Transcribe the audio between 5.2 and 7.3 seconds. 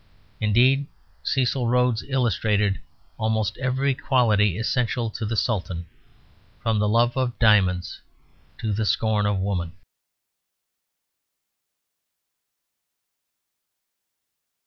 the Sultan, from the love